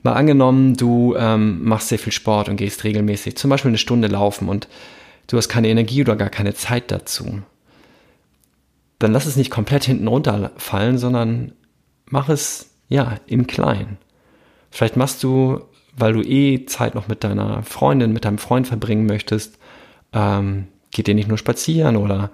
Mal 0.04 0.14
angenommen, 0.14 0.76
du 0.76 1.16
ähm, 1.18 1.64
machst 1.64 1.90
sehr 1.90 2.00
viel 2.00 2.14
Sport 2.14 2.50
und 2.50 2.58
gehst 2.58 2.84
regelmäßig, 2.84 3.38
zum 3.38 3.50
Beispiel 3.50 3.70
eine 3.70 3.78
Stunde 3.78 4.08
laufen 4.08 4.48
und 4.50 4.68
du 5.28 5.38
hast 5.38 5.50
keine 5.50 5.70
Energie 5.70 6.02
oder 6.02 6.16
gar 6.16 6.30
keine 6.30 6.54
Zeit 6.54 6.92
dazu. 6.92 7.42
Dann 9.00 9.12
lass 9.12 9.26
es 9.26 9.36
nicht 9.36 9.52
komplett 9.52 9.84
hinten 9.84 10.08
runterfallen, 10.08 10.98
sondern 10.98 11.54
mach 12.06 12.30
es, 12.30 12.72
ja, 12.90 13.16
im 13.28 13.48
Kleinen. 13.48 13.98
Vielleicht 14.72 14.98
machst 14.98 15.24
du, 15.24 15.62
weil 15.96 16.14
du 16.14 16.22
eh 16.22 16.66
Zeit 16.66 16.96
noch 16.96 17.08
mit 17.08 17.24
deiner 17.24 17.64
Freundin, 17.64 18.14
mit 18.14 18.26
deinem 18.26 18.38
Freund 18.38 18.68
verbringen 18.68 19.06
möchtest, 19.06 19.57
ähm, 20.14 20.68
geht 20.92 21.08
ihr 21.08 21.16
nicht 21.16 21.28
nur 21.28 21.38
spazieren 21.38 21.98
oder 21.98 22.32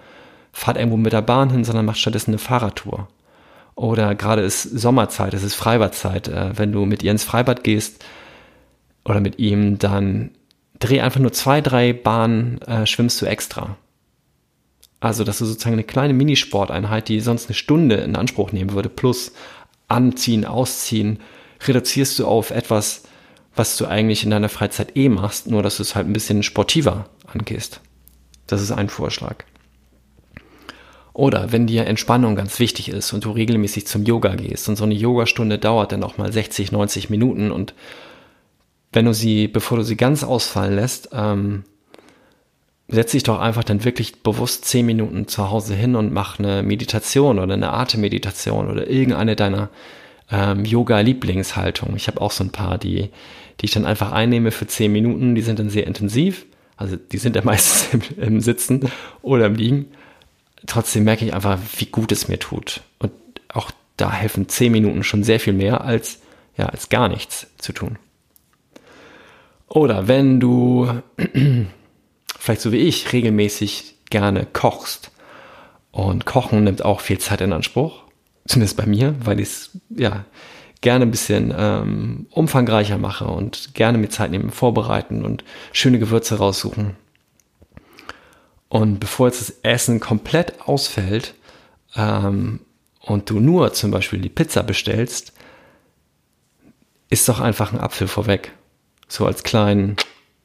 fahrt 0.51 0.77
irgendwo 0.77 0.97
mit 0.97 1.13
der 1.13 1.21
Bahn 1.21 1.49
hin, 1.49 1.63
sondern 1.63 1.85
macht 1.85 1.97
stattdessen 1.97 2.31
eine 2.31 2.37
Fahrradtour. 2.37 3.07
Oder 3.75 4.13
gerade 4.15 4.43
ist 4.43 4.63
Sommerzeit, 4.63 5.33
es 5.33 5.43
ist 5.43 5.55
Freibadzeit. 5.55 6.27
Äh, 6.27 6.57
wenn 6.57 6.71
du 6.71 6.85
mit 6.85 7.03
ihr 7.03 7.11
ins 7.11 7.23
Freibad 7.23 7.63
gehst 7.63 8.03
oder 9.03 9.19
mit 9.19 9.39
ihm, 9.39 9.79
dann 9.79 10.31
dreh 10.79 11.01
einfach 11.01 11.19
nur 11.19 11.33
zwei, 11.33 11.61
drei 11.61 11.93
Bahnen, 11.93 12.61
äh, 12.63 12.85
schwimmst 12.85 13.21
du 13.21 13.25
extra. 13.25 13.77
Also, 14.99 15.23
dass 15.23 15.39
du 15.39 15.45
sozusagen 15.45 15.73
eine 15.73 15.83
kleine 15.83 16.13
Minisporteinheit, 16.13 17.09
die 17.09 17.19
sonst 17.19 17.47
eine 17.47 17.55
Stunde 17.55 17.95
in 17.95 18.15
Anspruch 18.15 18.51
nehmen 18.51 18.71
würde, 18.71 18.89
plus 18.89 19.33
anziehen, 19.87 20.45
ausziehen, 20.45 21.19
reduzierst 21.67 22.19
du 22.19 22.27
auf 22.27 22.51
etwas, 22.51 23.03
was 23.55 23.77
du 23.77 23.85
eigentlich 23.85 24.23
in 24.23 24.31
deiner 24.31 24.49
Freizeit 24.49 24.95
eh 24.97 25.09
machst, 25.09 25.47
nur 25.47 25.63
dass 25.63 25.77
du 25.77 25.83
es 25.83 25.95
halt 25.95 26.07
ein 26.07 26.13
bisschen 26.13 26.43
sportiver 26.43 27.09
angehst. 27.27 27.81
Das 28.47 28.61
ist 28.61 28.71
ein 28.71 28.89
Vorschlag. 28.89 29.45
Oder 31.13 31.51
wenn 31.51 31.67
dir 31.67 31.85
Entspannung 31.85 32.35
ganz 32.35 32.57
wichtig 32.59 32.89
ist 32.89 33.13
und 33.13 33.23
du 33.23 33.31
regelmäßig 33.31 33.85
zum 33.85 34.03
Yoga 34.03 34.35
gehst 34.35 34.67
und 34.67 34.75
so 34.75 34.83
eine 34.83 34.95
Yogastunde 34.95 35.59
dauert 35.59 35.91
dann 35.91 36.03
auch 36.03 36.17
mal 36.17 36.33
60, 36.33 36.71
90 36.71 37.11
Minuten 37.11 37.51
und 37.51 37.75
wenn 38.91 39.05
du 39.05 39.13
sie, 39.13 39.47
bevor 39.47 39.77
du 39.77 39.83
sie 39.83 39.97
ganz 39.97 40.23
ausfallen 40.23 40.75
lässt, 40.75 41.09
ähm, 41.13 41.63
setz 42.87 43.11
dich 43.11 43.23
doch 43.23 43.39
einfach 43.39 43.63
dann 43.63 43.83
wirklich 43.83 44.21
bewusst 44.23 44.65
zehn 44.65 44.85
Minuten 44.85 45.27
zu 45.27 45.49
Hause 45.49 45.75
hin 45.75 45.95
und 45.95 46.13
mach 46.13 46.39
eine 46.39 46.63
Meditation 46.63 47.39
oder 47.39 47.53
eine 47.53 47.73
Atemmeditation 47.73 48.69
oder 48.69 48.87
irgendeine 48.87 49.35
deiner 49.35 49.69
ähm, 50.31 50.65
Yoga-Lieblingshaltungen. 50.65 51.95
Ich 51.95 52.07
habe 52.07 52.21
auch 52.21 52.31
so 52.31 52.43
ein 52.43 52.51
paar, 52.51 52.77
die, 52.77 53.09
die 53.59 53.65
ich 53.65 53.71
dann 53.71 53.85
einfach 53.85 54.11
einnehme 54.11 54.51
für 54.51 54.67
zehn 54.67 54.91
Minuten. 54.91 55.35
Die 55.35 55.41
sind 55.41 55.59
dann 55.59 55.69
sehr 55.69 55.87
intensiv. 55.87 56.45
Also 56.77 56.95
die 56.95 57.17
sind 57.17 57.35
ja 57.35 57.41
meistens 57.45 57.93
im, 57.93 58.23
im 58.23 58.41
Sitzen 58.41 58.89
oder 59.21 59.45
im 59.45 59.55
Liegen. 59.55 59.87
Trotzdem 60.65 61.03
merke 61.03 61.25
ich 61.25 61.33
einfach, 61.33 61.59
wie 61.77 61.85
gut 61.85 62.11
es 62.11 62.27
mir 62.27 62.39
tut. 62.39 62.81
Und 62.99 63.11
auch 63.49 63.71
da 63.97 64.11
helfen 64.11 64.49
zehn 64.49 64.71
Minuten 64.71 65.03
schon 65.03 65.23
sehr 65.23 65.39
viel 65.39 65.53
mehr 65.53 65.81
als, 65.81 66.19
ja, 66.57 66.67
als 66.67 66.89
gar 66.89 67.09
nichts 67.09 67.47
zu 67.57 67.73
tun. 67.73 67.97
Oder 69.67 70.07
wenn 70.07 70.39
du 70.39 70.89
vielleicht 72.43 72.61
so 72.61 72.71
wie 72.71 72.77
ich 72.77 73.13
regelmäßig 73.13 73.95
gerne 74.09 74.45
kochst. 74.51 75.11
Und 75.91 76.25
Kochen 76.25 76.65
nimmt 76.65 76.83
auch 76.83 76.99
viel 76.99 77.19
Zeit 77.19 77.41
in 77.41 77.53
Anspruch. 77.53 78.03
Zumindest 78.45 78.77
bei 78.77 78.85
mir, 78.85 79.15
weil 79.23 79.39
ich 79.39 79.47
es 79.47 79.69
ja 79.89 80.25
gerne 80.83 81.05
ein 81.05 81.11
bisschen 81.11 81.51
ähm, 81.57 82.27
umfangreicher 82.29 82.99
mache 82.99 83.25
und 83.25 83.73
gerne 83.73 83.97
mir 83.97 84.09
Zeit 84.09 84.29
nehmen, 84.29 84.51
vorbereiten 84.51 85.25
und 85.25 85.43
schöne 85.71 85.97
Gewürze 85.97 86.37
raussuchen. 86.37 86.95
Und 88.69 88.99
bevor 88.99 89.27
jetzt 89.27 89.41
das 89.41 89.55
Essen 89.63 89.99
komplett 89.99 90.61
ausfällt 90.61 91.33
ähm, 91.95 92.59
und 93.01 93.29
du 93.31 93.39
nur 93.39 93.73
zum 93.73 93.89
Beispiel 93.89 94.19
die 94.19 94.29
Pizza 94.29 94.61
bestellst, 94.61 95.33
ist 97.09 97.27
doch 97.27 97.39
einfach 97.39 97.73
ein 97.73 97.79
Apfel 97.79 98.07
vorweg. 98.07 98.51
So 99.07 99.25
als 99.25 99.43
kleinen 99.43 99.95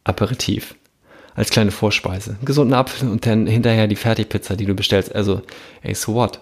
Aperitif 0.04 0.74
als 1.38 1.50
kleine 1.50 1.70
Vorspeise. 1.70 2.32
Einen 2.32 2.44
gesunden 2.46 2.74
Apfel 2.74 3.08
und 3.08 3.24
dann 3.24 3.46
hinterher 3.46 3.86
die 3.86 3.94
Fertigpizza, 3.94 4.56
die 4.56 4.66
du 4.66 4.74
bestellst. 4.74 5.14
Also, 5.14 5.42
ey, 5.82 5.94
so 5.94 6.14
what? 6.14 6.40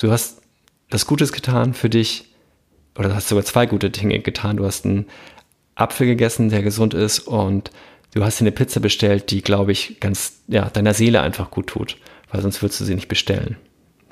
Du 0.00 0.10
hast 0.10 0.40
das 0.88 1.04
Gutes 1.04 1.32
getan 1.32 1.74
für 1.74 1.90
dich, 1.90 2.31
oder 2.96 3.08
du 3.08 3.14
hast 3.14 3.28
sogar 3.28 3.44
zwei 3.44 3.66
gute 3.66 3.90
Dinge 3.90 4.18
getan. 4.20 4.56
Du 4.56 4.66
hast 4.66 4.84
einen 4.84 5.06
Apfel 5.74 6.06
gegessen, 6.06 6.50
der 6.50 6.62
gesund 6.62 6.94
ist 6.94 7.20
und 7.20 7.70
du 8.14 8.24
hast 8.24 8.40
dir 8.40 8.44
eine 8.44 8.52
Pizza 8.52 8.80
bestellt, 8.80 9.30
die, 9.30 9.42
glaube 9.42 9.72
ich, 9.72 10.00
ganz, 10.00 10.40
ja, 10.48 10.68
deiner 10.68 10.94
Seele 10.94 11.22
einfach 11.22 11.50
gut 11.50 11.68
tut, 11.68 11.96
weil 12.30 12.42
sonst 12.42 12.62
würdest 12.62 12.80
du 12.80 12.84
sie 12.84 12.94
nicht 12.94 13.08
bestellen. 13.08 13.56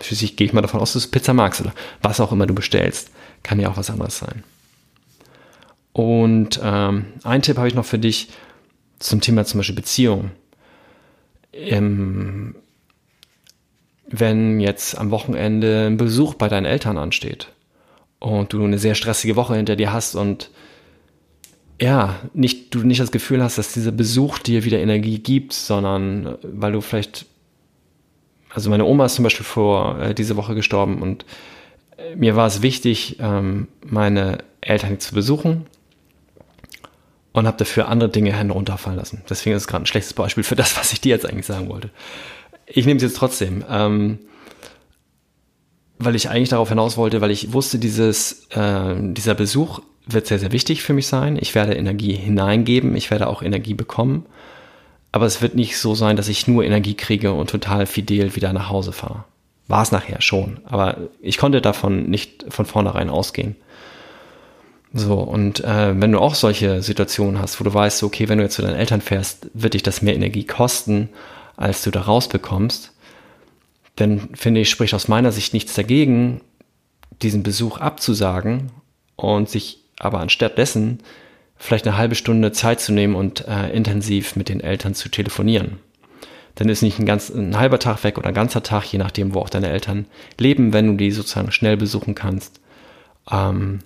Schließlich 0.01 0.37
gehe 0.37 0.47
ich 0.47 0.55
mal 0.55 0.63
davon 0.63 0.81
aus, 0.81 0.95
dass 0.95 1.05
du 1.05 1.11
Pizza 1.11 1.35
magst 1.35 1.61
oder 1.61 1.75
was 2.01 2.21
auch 2.21 2.33
immer 2.33 2.47
du 2.47 2.55
bestellst. 2.55 3.11
Kann 3.43 3.61
ja 3.61 3.71
auch 3.71 3.77
was 3.77 3.91
anderes 3.91 4.19
sein. 4.19 4.43
Und 5.93 6.61
ähm, 6.63 7.07
ein 7.25 7.43
Tipp 7.43 7.59
habe 7.59 7.69
ich 7.69 7.75
noch 7.75 7.85
für 7.85 7.99
dich, 7.99 8.29
zum 8.99 9.21
Thema 9.21 9.45
zum 9.45 9.59
Beispiel 9.59 9.77
Beziehung. 9.77 10.31
Ähm, 11.53 12.55
wenn 14.07 14.61
jetzt 14.61 14.97
am 14.99 15.11
Wochenende 15.11 15.87
ein 15.87 15.97
Besuch 15.97 16.35
bei 16.35 16.49
deinen 16.49 16.67
Eltern 16.67 16.99
ansteht 16.99 17.49
und 18.21 18.53
du 18.53 18.63
eine 18.63 18.79
sehr 18.79 18.95
stressige 18.95 19.35
Woche 19.35 19.57
hinter 19.57 19.75
dir 19.75 19.93
hast 19.93 20.15
und 20.15 20.51
ja, 21.81 22.17
nicht, 22.35 22.75
du 22.75 22.81
nicht 22.81 23.01
das 23.01 23.11
Gefühl 23.11 23.43
hast, 23.43 23.57
dass 23.57 23.73
dieser 23.73 23.91
Besuch 23.91 24.39
dir 24.39 24.65
wieder 24.65 24.79
Energie 24.79 25.19
gibt, 25.19 25.55
sondern 25.55 26.37
weil 26.43 26.73
du 26.73 26.83
vielleicht, 26.83 27.25
also 28.51 28.69
meine 28.69 28.85
Oma 28.85 29.07
ist 29.07 29.15
zum 29.15 29.23
Beispiel 29.23 29.47
vor 29.47 29.99
äh, 29.99 30.15
diese 30.15 30.37
Woche 30.37 30.55
gestorben 30.55 31.01
und 31.01 31.25
äh, 31.97 32.15
mir 32.17 32.37
war 32.37 32.47
es 32.47 32.61
wichtig, 32.61 33.17
ähm, 33.19 33.67
meine 33.83 34.45
Eltern 34.61 35.01
zu 35.01 35.15
besuchen 35.15 35.67
und 37.33 37.47
habe 37.47 37.57
dafür 37.57 37.89
andere 37.89 38.11
Dinge 38.11 38.33
herunterfallen 38.33 38.99
lassen. 38.99 39.23
Deswegen 39.31 39.57
ist 39.57 39.63
es 39.63 39.69
gerade 39.69 39.85
ein 39.85 39.87
schlechtes 39.87 40.13
Beispiel 40.13 40.45
für 40.45 40.57
das, 40.57 40.77
was 40.77 40.93
ich 40.93 41.01
dir 41.01 41.11
jetzt 41.11 41.25
eigentlich 41.25 41.47
sagen 41.47 41.71
wollte. 41.71 41.89
Ich 42.67 42.85
nehme 42.85 42.99
es 42.99 43.03
jetzt 43.03 43.17
trotzdem, 43.17 43.65
ähm, 43.71 44.19
weil 46.01 46.17
ich 46.17 46.31
eigentlich 46.31 46.49
darauf 46.49 46.71
hinaus 46.71 46.97
wollte, 46.97 47.21
weil 47.21 47.31
ich 47.31 47.53
wusste, 47.53 47.79
dieses, 47.79 48.47
äh, 48.51 48.95
dieser 48.99 49.35
Besuch 49.35 49.81
wird 50.07 50.27
sehr, 50.27 50.39
sehr 50.39 50.51
wichtig 50.51 50.83
für 50.83 50.95
mich 50.95 51.07
sein. 51.07 51.39
Ich 51.39 51.55
werde 51.55 51.75
Energie 51.75 52.15
hineingeben, 52.15 52.97
ich 52.97 53.11
werde 53.11 53.29
auch 53.29 53.43
Energie 53.43 53.75
bekommen. 53.75 54.25
Aber 55.13 55.27
es 55.27 55.43
wird 55.43 55.55
nicht 55.55 55.77
so 55.77 55.95
sein, 55.95 56.17
dass 56.17 56.29
ich 56.29 56.49
nur 56.49 56.65
Energie 56.65 56.95
kriege 56.95 57.33
und 57.33 57.51
total 57.51 57.85
fidel 57.85 58.35
wieder 58.35 58.53
nach 58.53 58.71
Hause 58.71 58.93
fahre. 58.93 59.25
War 59.69 59.83
es 59.83 59.93
nachher 59.93 60.23
schon, 60.23 60.61
aber 60.65 60.97
ich 61.21 61.37
konnte 61.37 61.61
davon 61.61 62.09
nicht 62.09 62.47
von 62.49 62.65
vornherein 62.65 63.11
ausgehen. 63.11 63.57
So, 64.93 65.15
und 65.15 65.63
äh, 65.63 66.01
wenn 66.01 66.13
du 66.13 66.19
auch 66.19 66.35
solche 66.35 66.83
Situationen 66.83 67.41
hast, 67.41 67.61
wo 67.61 67.65
du 67.65 67.73
weißt, 67.73 68.03
okay, 68.03 68.29
wenn 68.29 68.39
du 68.39 68.45
jetzt 68.45 68.55
zu 68.55 68.63
deinen 68.63 68.77
Eltern 68.77 69.01
fährst, 69.01 69.49
wird 69.53 69.75
dich 69.75 69.83
das 69.83 70.03
mehr 70.03 70.15
Energie 70.15 70.45
kosten, 70.45 71.11
als 71.57 71.83
du 71.83 71.91
da 71.91 72.01
rausbekommst, 72.01 72.93
dann 74.01 74.31
finde 74.35 74.61
ich, 74.61 74.71
spricht 74.71 74.95
aus 74.95 75.09
meiner 75.09 75.33
Sicht 75.33 75.53
nichts 75.53 75.75
dagegen, 75.75 76.41
diesen 77.23 77.43
Besuch 77.43 77.79
abzusagen 77.79 78.73
und 79.17 79.49
sich 79.49 79.85
aber 79.99 80.21
anstatt 80.21 80.57
dessen 80.57 81.01
vielleicht 81.57 81.87
eine 81.87 81.99
halbe 81.99 82.15
Stunde 82.15 82.53
Zeit 82.53 82.81
zu 82.81 82.93
nehmen 82.93 83.15
und 83.15 83.47
äh, 83.47 83.71
intensiv 83.71 84.35
mit 84.37 84.49
den 84.49 84.61
Eltern 84.61 84.95
zu 84.95 85.11
telefonieren. 85.11 85.79
Dann 86.55 86.71
ist 86.71 86.83
nicht 86.83 86.99
ein, 86.99 87.07
ganz, 87.07 87.29
ein 87.29 87.59
halber 87.59 87.79
Tag 87.79 88.03
weg 88.03 88.17
oder 88.17 88.29
ein 88.29 88.35
ganzer 88.35 88.63
Tag, 88.63 88.85
je 88.87 88.99
nachdem, 88.99 89.35
wo 89.35 89.41
auch 89.41 89.51
deine 89.51 89.69
Eltern 89.69 90.07
leben, 90.39 90.73
wenn 90.73 90.87
du 90.87 90.95
die 90.95 91.11
sozusagen 91.11 91.53
schnell 91.53 91.77
besuchen 91.77 92.15
kannst. 92.15 92.61
Ähm, 93.31 93.81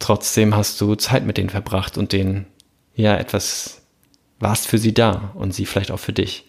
trotzdem 0.00 0.56
hast 0.56 0.80
du 0.80 0.96
Zeit 0.96 1.24
mit 1.24 1.38
denen 1.38 1.50
verbracht 1.50 1.96
und 1.96 2.12
denen 2.12 2.46
ja 2.96 3.16
etwas 3.16 3.82
warst 4.40 4.66
für 4.66 4.78
sie 4.78 4.92
da 4.92 5.32
und 5.34 5.54
sie 5.54 5.66
vielleicht 5.66 5.92
auch 5.92 6.00
für 6.00 6.12
dich. 6.12 6.44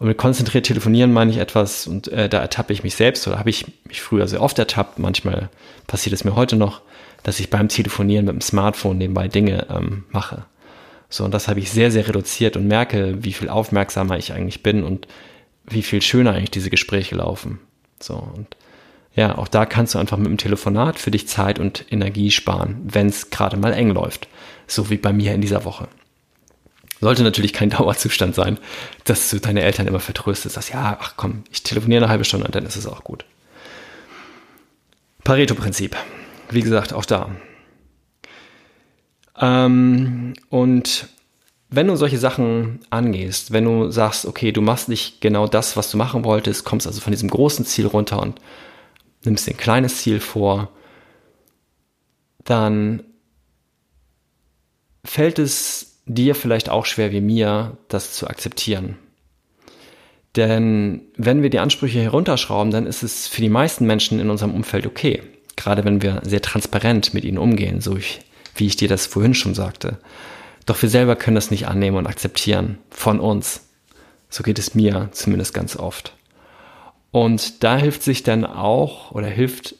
Und 0.00 0.08
mit 0.08 0.16
konzentriert 0.16 0.64
telefonieren 0.64 1.12
meine 1.12 1.30
ich 1.30 1.36
etwas 1.36 1.86
und 1.86 2.08
äh, 2.08 2.30
da 2.30 2.40
ertappe 2.40 2.72
ich 2.72 2.82
mich 2.82 2.94
selbst 2.94 3.28
oder 3.28 3.38
habe 3.38 3.50
ich 3.50 3.66
mich 3.86 4.00
früher 4.00 4.26
sehr 4.26 4.40
oft 4.40 4.58
ertappt. 4.58 4.98
Manchmal 4.98 5.50
passiert 5.86 6.14
es 6.14 6.24
mir 6.24 6.34
heute 6.34 6.56
noch, 6.56 6.80
dass 7.22 7.38
ich 7.38 7.50
beim 7.50 7.68
Telefonieren 7.68 8.24
mit 8.24 8.32
dem 8.32 8.40
Smartphone 8.40 8.96
nebenbei 8.96 9.28
Dinge 9.28 9.66
ähm, 9.68 10.04
mache. 10.10 10.46
So, 11.10 11.24
und 11.24 11.34
das 11.34 11.48
habe 11.48 11.60
ich 11.60 11.70
sehr, 11.70 11.90
sehr 11.90 12.08
reduziert 12.08 12.56
und 12.56 12.66
merke, 12.66 13.22
wie 13.22 13.34
viel 13.34 13.50
aufmerksamer 13.50 14.16
ich 14.16 14.32
eigentlich 14.32 14.62
bin 14.62 14.84
und 14.84 15.06
wie 15.68 15.82
viel 15.82 16.00
schöner 16.00 16.32
eigentlich 16.32 16.50
diese 16.50 16.70
Gespräche 16.70 17.16
laufen. 17.16 17.60
So, 18.00 18.14
und 18.14 18.56
ja, 19.14 19.36
auch 19.36 19.48
da 19.48 19.66
kannst 19.66 19.94
du 19.94 19.98
einfach 19.98 20.16
mit 20.16 20.28
dem 20.28 20.38
Telefonat 20.38 20.98
für 20.98 21.10
dich 21.10 21.28
Zeit 21.28 21.58
und 21.58 21.84
Energie 21.90 22.30
sparen, 22.30 22.80
wenn 22.84 23.08
es 23.08 23.28
gerade 23.28 23.58
mal 23.58 23.74
eng 23.74 23.90
läuft. 23.90 24.28
So 24.66 24.88
wie 24.88 24.96
bei 24.96 25.12
mir 25.12 25.34
in 25.34 25.42
dieser 25.42 25.66
Woche. 25.66 25.88
Sollte 27.00 27.22
natürlich 27.22 27.52
kein 27.52 27.70
Dauerzustand 27.70 28.34
sein, 28.34 28.58
dass 29.04 29.30
du 29.30 29.38
deine 29.38 29.62
Eltern 29.62 29.86
immer 29.86 30.00
vertröstest, 30.00 30.54
sagst, 30.54 30.70
ja, 30.70 30.98
ach 31.00 31.14
komm, 31.16 31.44
ich 31.50 31.62
telefoniere 31.62 32.04
eine 32.04 32.10
halbe 32.10 32.24
Stunde 32.24 32.46
und 32.46 32.54
dann 32.54 32.66
ist 32.66 32.76
es 32.76 32.86
auch 32.86 33.04
gut. 33.04 33.24
Pareto-Prinzip. 35.24 35.96
Wie 36.50 36.62
gesagt, 36.62 36.92
auch 36.92 37.04
da. 37.04 37.30
Ähm, 39.38 40.34
und 40.48 41.08
wenn 41.68 41.86
du 41.86 41.96
solche 41.96 42.18
Sachen 42.18 42.80
angehst, 42.90 43.52
wenn 43.52 43.64
du 43.64 43.90
sagst, 43.90 44.26
okay, 44.26 44.50
du 44.50 44.60
machst 44.60 44.88
nicht 44.88 45.20
genau 45.20 45.46
das, 45.46 45.76
was 45.76 45.90
du 45.90 45.96
machen 45.96 46.24
wolltest, 46.24 46.64
kommst 46.64 46.86
also 46.86 47.00
von 47.00 47.12
diesem 47.12 47.30
großen 47.30 47.64
Ziel 47.64 47.86
runter 47.86 48.20
und 48.20 48.40
nimmst 49.24 49.46
dir 49.46 49.52
ein 49.52 49.56
kleines 49.56 49.98
Ziel 49.98 50.18
vor, 50.18 50.70
dann 52.44 53.04
fällt 55.04 55.38
es 55.38 55.89
dir 56.14 56.34
vielleicht 56.34 56.68
auch 56.68 56.86
schwer 56.86 57.12
wie 57.12 57.20
mir, 57.20 57.76
das 57.88 58.14
zu 58.14 58.26
akzeptieren. 58.26 58.96
Denn 60.36 61.02
wenn 61.16 61.42
wir 61.42 61.50
die 61.50 61.58
Ansprüche 61.58 62.00
herunterschrauben, 62.00 62.70
dann 62.70 62.86
ist 62.86 63.02
es 63.02 63.26
für 63.26 63.40
die 63.40 63.48
meisten 63.48 63.86
Menschen 63.86 64.20
in 64.20 64.30
unserem 64.30 64.54
Umfeld 64.54 64.86
okay. 64.86 65.22
Gerade 65.56 65.84
wenn 65.84 66.02
wir 66.02 66.20
sehr 66.24 66.40
transparent 66.40 67.14
mit 67.14 67.24
ihnen 67.24 67.38
umgehen, 67.38 67.80
so 67.80 67.98
wie 68.54 68.66
ich 68.66 68.76
dir 68.76 68.88
das 68.88 69.06
vorhin 69.06 69.34
schon 69.34 69.54
sagte. 69.54 69.98
Doch 70.66 70.80
wir 70.82 70.88
selber 70.88 71.16
können 71.16 71.34
das 71.34 71.50
nicht 71.50 71.66
annehmen 71.66 71.96
und 71.96 72.06
akzeptieren 72.06 72.78
von 72.90 73.18
uns. 73.18 73.68
So 74.28 74.42
geht 74.42 74.58
es 74.58 74.74
mir 74.74 75.08
zumindest 75.12 75.52
ganz 75.52 75.76
oft. 75.76 76.14
Und 77.10 77.64
da 77.64 77.76
hilft 77.76 78.02
sich 78.02 78.22
dann 78.22 78.44
auch 78.44 79.10
oder 79.10 79.26
hilft 79.26 79.74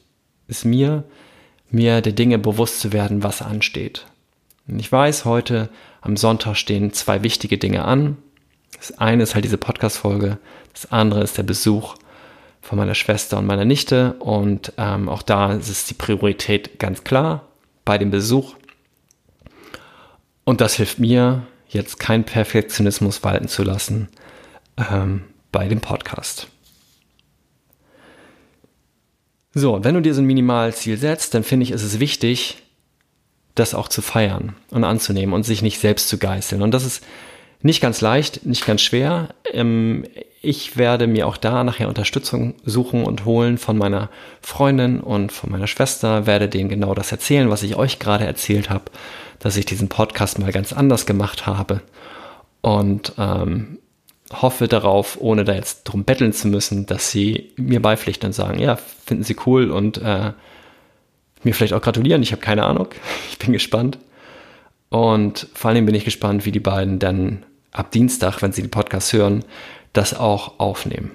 es 0.49 0.65
mir, 0.65 1.05
mir 1.71 2.01
der 2.01 2.13
Dinge 2.13 2.39
bewusst 2.39 2.81
zu 2.81 2.93
werden, 2.93 3.23
was 3.23 3.43
ansteht. 3.43 4.07
Und 4.67 4.81
ich 4.81 4.91
weiß, 4.91 5.25
heute 5.25 5.71
am 6.00 6.16
Sonntag 6.16 6.57
stehen 6.57 6.92
zwei 6.92 7.23
wichtige 7.23 7.59
Dinge 7.59 7.85
an. 7.85 8.16
Das 8.76 8.99
eine 8.99 9.23
ist 9.23 9.35
halt 9.35 9.45
diese 9.45 9.59
Podcast-Folge, 9.59 10.38
das 10.73 10.90
andere 10.90 11.23
ist 11.23 11.37
der 11.37 11.42
Besuch 11.42 11.97
von 12.62 12.78
meiner 12.78 12.95
Schwester 12.95 13.38
und 13.38 13.47
meiner 13.47 13.64
Nichte. 13.64 14.14
Und 14.14 14.73
ähm, 14.78 15.09
auch 15.09 15.23
da 15.23 15.52
ist 15.52 15.90
die 15.90 15.95
Priorität 15.95 16.78
ganz 16.78 17.04
klar 17.04 17.49
bei 17.85 17.99
dem 17.99 18.11
Besuch. 18.11 18.54
Und 20.45 20.61
das 20.61 20.75
hilft 20.75 20.99
mir, 20.99 21.47
jetzt 21.69 21.99
keinen 22.00 22.25
Perfektionismus 22.25 23.23
walten 23.23 23.49
zu 23.49 23.62
lassen 23.62 24.09
ähm, 24.76 25.25
bei 25.52 25.69
dem 25.69 25.80
Podcast. 25.80 26.49
So, 29.52 29.83
wenn 29.83 29.95
du 29.95 30.02
dir 30.02 30.14
so 30.14 30.21
ein 30.21 30.26
Minimalziel 30.26 30.97
setzt, 30.97 31.35
dann 31.35 31.42
finde 31.42 31.64
ich, 31.64 31.73
ist 31.73 31.83
es 31.83 31.99
wichtig, 31.99 32.62
das 33.54 33.75
auch 33.75 33.88
zu 33.88 34.02
feiern 34.02 34.54
und 34.71 34.85
anzunehmen 34.85 35.35
und 35.35 35.45
sich 35.45 35.62
nicht 35.62 35.78
selbst 35.78 36.09
zu 36.09 36.19
geißeln. 36.19 36.62
Und 36.62 36.73
das 36.73 36.85
ist 36.85 37.04
Nicht 37.62 37.83
ganz 37.83 38.00
leicht, 38.00 38.47
nicht 38.47 38.64
ganz 38.64 38.80
schwer. 38.80 39.28
Ähm, 39.52 40.04
ich 40.40 40.78
werde 40.78 41.07
mir 41.07 41.26
auch 41.26 41.37
da 41.37 41.62
nachher 41.62 41.88
Unterstützung 41.88 42.54
suchen 42.64 43.04
und 43.04 43.26
holen 43.26 43.59
von 43.59 43.76
meiner 43.76 44.09
Freundin 44.40 45.00
und 45.00 45.30
von 45.30 45.50
meiner 45.50 45.66
Schwester, 45.66 46.26
werde 46.26 46.49
denen 46.49 46.71
genau 46.71 46.95
das 46.95 47.12
erzählen, 47.12 47.50
was 47.50 47.62
ich 47.62 47.76
euch 47.76 47.99
gerade 47.99 48.25
erzählt 48.25 48.71
habe, 48.71 48.85
dass 49.38 49.59
ich 49.59 49.66
diesen 49.66 49.88
Podcast 49.88 50.38
mal 50.38 50.52
ganz 50.52 50.73
anders 50.73 51.04
gemacht 51.04 51.47
habe 51.47 51.83
und 52.62 53.12
ähm, 53.19 53.78
hoffe 54.33 54.66
darauf, 54.66 55.19
ohne 55.21 55.45
da 55.45 55.52
jetzt 55.52 55.85
drum 55.85 56.04
betteln 56.04 56.33
zu 56.33 56.49
müssen, 56.49 56.87
dass 56.87 57.11
sie 57.11 57.52
mir 57.57 57.83
beipflichten 57.83 58.28
und 58.28 58.33
sagen, 58.33 58.59
ja, 58.59 58.76
finden 58.76 59.25
sie 59.25 59.37
cool 59.45 59.71
und 59.71 59.99
äh, 59.99 60.33
mir 61.42 61.54
vielleicht 61.54 61.73
auch 61.73 61.82
gratulieren. 61.82 62.23
Ich 62.23 62.32
habe 62.32 62.42
keine 62.42 62.64
Ahnung. 62.64 62.88
Ich 63.30 63.38
bin 63.38 63.52
gespannt. 63.52 63.99
Und 64.90 65.47
vor 65.54 65.70
allem 65.70 65.87
bin 65.87 65.94
ich 65.94 66.04
gespannt, 66.04 66.44
wie 66.44 66.52
die 66.52 66.61
beiden 66.61 66.99
dann 66.99 67.44
ab 67.73 67.90
Dienstag, 67.90 68.42
wenn 68.42 68.52
sie 68.52 68.62
den 68.62 68.70
Podcast 68.70 69.12
hören, 69.12 69.44
das 69.92 70.14
auch 70.14 70.59
aufnehmen. 70.59 71.12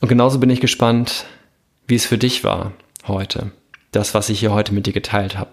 Und 0.00 0.08
genauso 0.08 0.38
bin 0.38 0.50
ich 0.50 0.60
gespannt, 0.60 1.26
wie 1.86 1.94
es 1.94 2.06
für 2.06 2.18
dich 2.18 2.44
war 2.44 2.72
heute. 3.06 3.52
Das, 3.92 4.14
was 4.14 4.28
ich 4.28 4.40
hier 4.40 4.52
heute 4.52 4.74
mit 4.74 4.86
dir 4.86 4.92
geteilt 4.92 5.38
habe. 5.38 5.50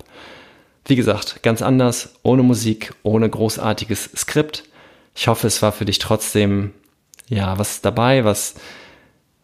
Wie 0.85 0.95
gesagt, 0.95 1.43
ganz 1.43 1.61
anders, 1.61 2.15
ohne 2.23 2.43
Musik, 2.43 2.93
ohne 3.03 3.29
großartiges 3.29 4.09
Skript. 4.15 4.63
Ich 5.15 5.27
hoffe, 5.27 5.47
es 5.47 5.61
war 5.61 5.71
für 5.71 5.85
dich 5.85 5.99
trotzdem, 5.99 6.73
ja, 7.27 7.57
was 7.57 7.81
dabei, 7.81 8.25
was, 8.25 8.55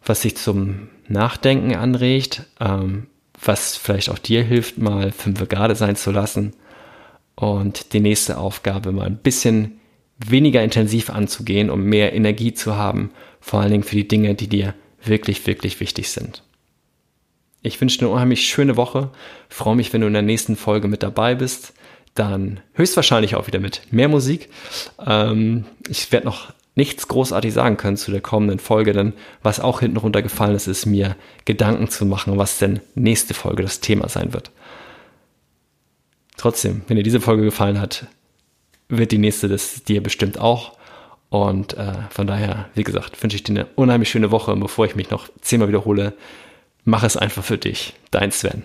was 0.04 0.22
sich 0.22 0.36
zum 0.36 0.88
Nachdenken 1.08 1.74
anregt, 1.74 2.44
ähm, 2.60 3.06
was 3.42 3.76
vielleicht 3.76 4.10
auch 4.10 4.18
dir 4.18 4.42
hilft, 4.42 4.78
mal 4.78 5.12
fünf 5.12 5.46
gerade 5.48 5.74
sein 5.74 5.96
zu 5.96 6.10
lassen 6.10 6.54
und 7.34 7.92
die 7.92 8.00
nächste 8.00 8.38
Aufgabe 8.38 8.92
mal 8.92 9.06
ein 9.06 9.16
bisschen 9.16 9.80
weniger 10.18 10.62
intensiv 10.62 11.10
anzugehen, 11.10 11.70
um 11.70 11.82
mehr 11.82 12.12
Energie 12.12 12.52
zu 12.52 12.76
haben, 12.76 13.10
vor 13.40 13.60
allen 13.60 13.72
Dingen 13.72 13.84
für 13.84 13.96
die 13.96 14.08
Dinge, 14.08 14.34
die 14.34 14.48
dir 14.48 14.74
wirklich, 15.02 15.46
wirklich 15.46 15.80
wichtig 15.80 16.10
sind. 16.10 16.42
Ich 17.62 17.80
wünsche 17.80 17.98
dir 17.98 18.06
eine 18.06 18.14
unheimlich 18.14 18.46
schöne 18.46 18.76
Woche, 18.76 19.10
freue 19.48 19.76
mich, 19.76 19.92
wenn 19.92 20.02
du 20.02 20.06
in 20.06 20.12
der 20.12 20.22
nächsten 20.22 20.56
Folge 20.56 20.88
mit 20.88 21.02
dabei 21.02 21.34
bist, 21.34 21.72
dann 22.14 22.60
höchstwahrscheinlich 22.74 23.34
auch 23.34 23.46
wieder 23.46 23.60
mit 23.60 23.82
mehr 23.90 24.08
Musik. 24.08 24.48
Ähm, 25.04 25.64
ich 25.88 26.10
werde 26.12 26.26
noch 26.26 26.52
nichts 26.80 27.08
großartig 27.08 27.52
sagen 27.52 27.76
können 27.76 27.98
zu 27.98 28.10
der 28.10 28.22
kommenden 28.22 28.58
Folge, 28.58 28.94
denn 28.94 29.12
was 29.42 29.60
auch 29.60 29.80
hinten 29.80 29.98
runtergefallen 29.98 30.56
ist, 30.56 30.66
ist 30.66 30.86
mir 30.86 31.14
Gedanken 31.44 31.90
zu 31.90 32.06
machen, 32.06 32.38
was 32.38 32.56
denn 32.56 32.80
nächste 32.94 33.34
Folge 33.34 33.62
das 33.62 33.80
Thema 33.80 34.08
sein 34.08 34.32
wird. 34.32 34.50
Trotzdem, 36.38 36.80
wenn 36.88 36.96
dir 36.96 37.02
diese 37.02 37.20
Folge 37.20 37.42
gefallen 37.42 37.78
hat, 37.78 38.06
wird 38.88 39.12
die 39.12 39.18
nächste 39.18 39.46
das 39.46 39.84
dir 39.84 40.02
bestimmt 40.02 40.40
auch. 40.40 40.78
Und 41.28 41.74
äh, 41.74 41.92
von 42.08 42.26
daher, 42.26 42.70
wie 42.74 42.82
gesagt, 42.82 43.22
wünsche 43.22 43.36
ich 43.36 43.42
dir 43.42 43.52
eine 43.52 43.66
unheimlich 43.76 44.08
schöne 44.08 44.30
Woche. 44.30 44.50
Und 44.50 44.60
bevor 44.60 44.86
ich 44.86 44.96
mich 44.96 45.10
noch 45.10 45.28
zehnmal 45.42 45.68
wiederhole, 45.68 46.14
mach 46.84 47.02
es 47.02 47.18
einfach 47.18 47.44
für 47.44 47.58
dich. 47.58 47.92
Dein 48.10 48.32
Sven. 48.32 48.64